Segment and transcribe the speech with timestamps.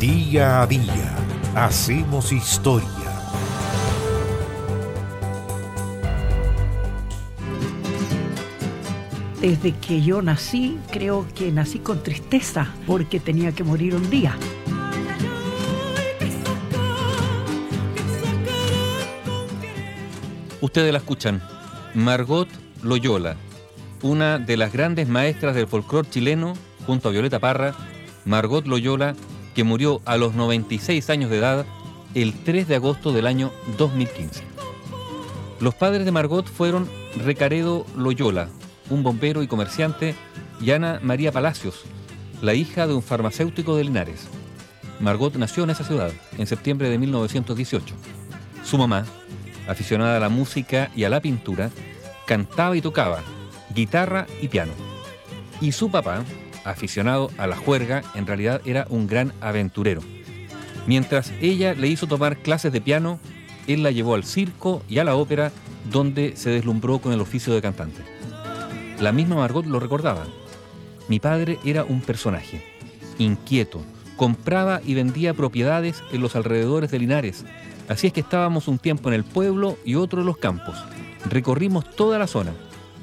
[0.00, 1.16] Día a día
[1.56, 2.88] hacemos historia.
[9.40, 14.36] Desde que yo nací, creo que nací con tristeza porque tenía que morir un día.
[20.60, 21.42] Ustedes la escuchan.
[21.94, 22.48] Margot
[22.84, 23.34] Loyola,
[24.02, 26.54] una de las grandes maestras del folclore chileno,
[26.86, 27.74] junto a Violeta Parra,
[28.24, 29.16] Margot Loyola,
[29.58, 31.66] que murió a los 96 años de edad
[32.14, 34.44] el 3 de agosto del año 2015.
[35.58, 38.50] Los padres de Margot fueron Recaredo Loyola,
[38.88, 40.14] un bombero y comerciante,
[40.60, 41.82] y Ana María Palacios,
[42.40, 44.28] la hija de un farmacéutico de Linares.
[45.00, 47.96] Margot nació en esa ciudad en septiembre de 1918.
[48.62, 49.06] Su mamá,
[49.66, 51.72] aficionada a la música y a la pintura,
[52.28, 53.24] cantaba y tocaba
[53.74, 54.72] guitarra y piano.
[55.60, 56.22] Y su papá,
[56.70, 60.02] aficionado a la juerga, en realidad era un gran aventurero.
[60.86, 63.18] Mientras ella le hizo tomar clases de piano,
[63.66, 65.52] él la llevó al circo y a la ópera,
[65.90, 68.02] donde se deslumbró con el oficio de cantante.
[69.00, 70.26] La misma Margot lo recordaba.
[71.08, 72.64] Mi padre era un personaje,
[73.18, 73.82] inquieto,
[74.16, 77.44] compraba y vendía propiedades en los alrededores de Linares,
[77.88, 80.76] así es que estábamos un tiempo en el pueblo y otro en los campos.
[81.28, 82.52] Recorrimos toda la zona.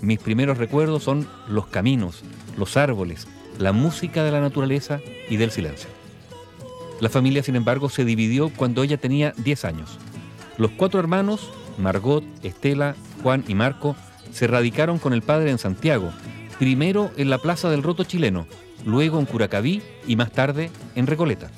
[0.00, 2.22] Mis primeros recuerdos son los caminos,
[2.58, 3.26] los árboles,
[3.58, 5.88] la música de la naturaleza y del silencio.
[7.00, 9.98] La familia, sin embargo, se dividió cuando ella tenía 10 años.
[10.56, 13.96] Los cuatro hermanos, Margot, Estela, Juan y Marco,
[14.32, 16.10] se radicaron con el padre en Santiago,
[16.58, 18.46] primero en la Plaza del Roto chileno,
[18.84, 21.50] luego en Curacaví y más tarde en Recoleta.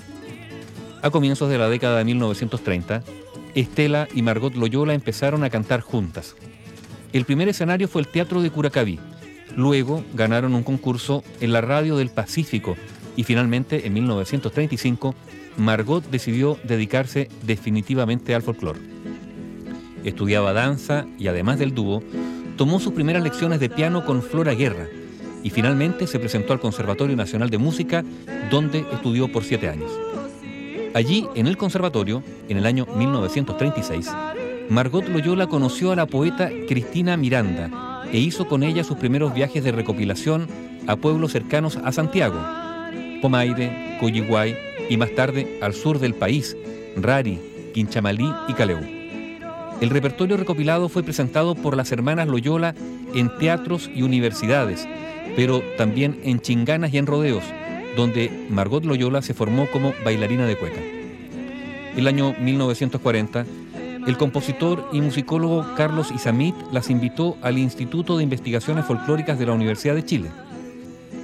[1.03, 3.03] A comienzos de la década de 1930,
[3.55, 6.35] Estela y Margot Loyola empezaron a cantar juntas.
[7.13, 8.99] El primer escenario fue el Teatro de Curacaví.
[9.55, 12.77] Luego ganaron un concurso en la Radio del Pacífico
[13.17, 15.15] y finalmente en 1935
[15.57, 18.81] Margot decidió dedicarse definitivamente al folclore.
[20.05, 22.03] Estudiaba danza y además del dúo,
[22.57, 24.87] tomó sus primeras lecciones de piano con Flora Guerra
[25.43, 28.05] y finalmente se presentó al Conservatorio Nacional de Música,
[28.51, 29.91] donde estudió por siete años.
[30.95, 34.11] Allí, en el conservatorio, en el año 1936,
[34.71, 39.63] Margot Loyola conoció a la poeta Cristina Miranda e hizo con ella sus primeros viajes
[39.65, 40.47] de recopilación
[40.87, 42.39] a pueblos cercanos a Santiago,
[43.21, 44.57] Pomaire, Coyiguay
[44.89, 46.57] y más tarde al sur del país,
[46.97, 47.39] Rari,
[47.75, 48.81] Quinchamalí y Caleu.
[49.81, 52.75] El repertorio recopilado fue presentado por las hermanas Loyola
[53.15, 54.89] en teatros y universidades,
[55.35, 57.45] pero también en chinganas y en rodeos,
[57.97, 60.81] donde Margot Loyola se formó como bailarina de cueca.
[61.97, 63.45] El año 1940,
[64.07, 69.53] el compositor y musicólogo Carlos Isamit las invitó al Instituto de Investigaciones Folclóricas de la
[69.53, 70.31] Universidad de Chile.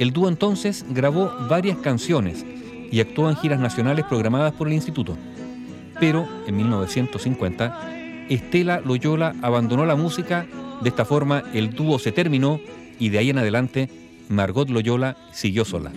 [0.01, 2.45] El dúo entonces grabó varias canciones
[2.91, 5.17] y actuó en giras nacionales programadas por el instituto.
[6.01, 10.47] Pero en 1950 Estela Loyola abandonó la música,
[10.83, 12.61] de esta forma el dúo se terminó
[12.99, 13.91] y de ahí en adelante
[14.29, 15.93] Margot Loyola siguió sola.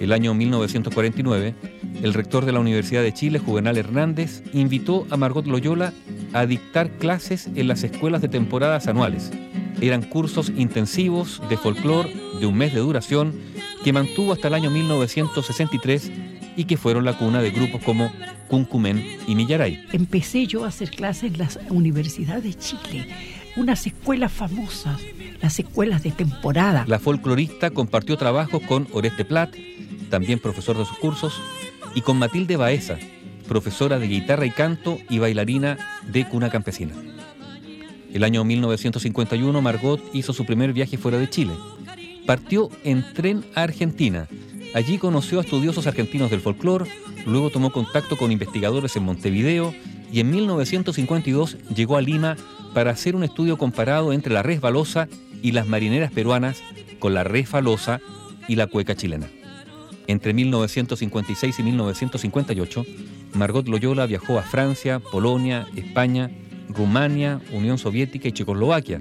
[0.00, 1.54] El año 1949,
[2.02, 5.92] el rector de la Universidad de Chile, Juvenal Hernández, invitó a Margot Loyola
[6.32, 9.30] a dictar clases en las escuelas de temporadas anuales.
[9.80, 13.34] Eran cursos intensivos de folclore de un mes de duración
[13.84, 16.10] que mantuvo hasta el año 1963
[16.56, 18.10] y que fueron la cuna de grupos como
[18.48, 19.86] Cuncumen y Millaray.
[19.92, 23.08] Empecé yo a hacer clases en las universidades de Chile,
[23.56, 25.00] unas escuelas famosas,
[25.40, 26.84] las escuelas de temporada.
[26.86, 29.54] La folclorista compartió trabajos con Oreste Plat,
[30.10, 31.40] también profesor de sus cursos,
[31.94, 32.96] y con Matilde Baeza,
[33.48, 35.78] profesora de guitarra y canto y bailarina
[36.10, 36.94] de cuna campesina.
[38.12, 41.52] El año 1951 Margot hizo su primer viaje fuera de Chile.
[42.26, 44.26] Partió en tren a Argentina,
[44.76, 46.84] Allí conoció a estudiosos argentinos del folclore,
[47.24, 49.74] luego tomó contacto con investigadores en Montevideo
[50.12, 52.36] y en 1952 llegó a Lima
[52.76, 55.08] para hacer un estudio comparado entre la resbalosa
[55.40, 56.62] y las marineras peruanas
[56.98, 58.02] con la resbalosa
[58.48, 59.28] y la cueca chilena.
[60.06, 62.84] Entre 1956 y 1958,
[63.32, 66.30] Margot Loyola viajó a Francia, Polonia, España,
[66.68, 69.00] Rumania, Unión Soviética y Checoslovaquia.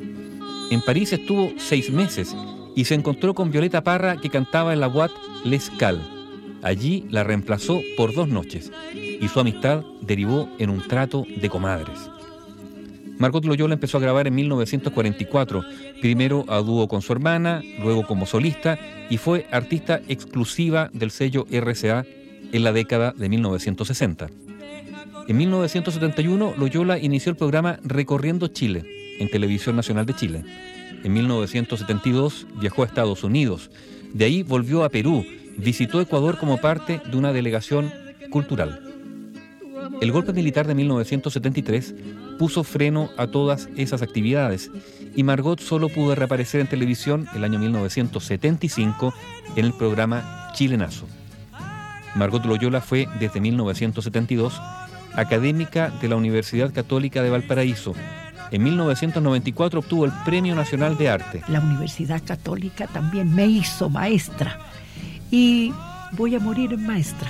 [0.72, 2.34] En París estuvo seis meses
[2.78, 6.00] y se encontró con Violeta Parra que cantaba en la Boîte Lescal.
[6.62, 12.15] Allí la reemplazó por dos noches y su amistad derivó en un trato de comadres.
[13.18, 15.64] Margot Loyola empezó a grabar en 1944,
[16.02, 18.78] primero a dúo con su hermana, luego como solista
[19.10, 22.06] y fue artista exclusiva del sello RCA
[22.52, 24.28] en la década de 1960.
[25.28, 28.84] En 1971, Loyola inició el programa Recorriendo Chile
[29.20, 30.44] en Televisión Nacional de Chile.
[31.04, 33.72] En 1972 viajó a Estados Unidos.
[34.14, 35.26] De ahí volvió a Perú.
[35.58, 37.92] Visitó Ecuador como parte de una delegación
[38.30, 38.95] cultural.
[40.02, 41.96] El golpe militar de 1973
[42.38, 44.70] puso freno a todas esas actividades
[45.16, 49.14] y Margot solo pudo reaparecer en televisión el año 1975
[49.56, 51.06] en el programa Chilenazo.
[52.16, 54.62] Margot Loyola fue desde 1972
[55.14, 57.94] académica de la Universidad Católica de Valparaíso.
[58.52, 61.42] En 1994 obtuvo el Premio Nacional de Arte.
[61.48, 64.60] La Universidad Católica también me hizo maestra
[65.32, 65.74] y
[66.12, 67.30] voy a morir en maestra.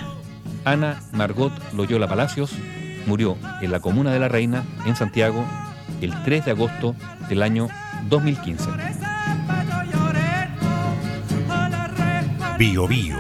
[0.66, 2.52] Ana Margot Loyola Palacios
[3.06, 5.46] murió en la Comuna de la Reina, en Santiago,
[6.02, 6.96] el 3 de agosto
[7.30, 7.70] del año
[8.10, 8.70] 2015.
[12.58, 13.18] Bio Bio,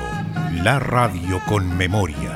[0.63, 2.34] la radio con memoria.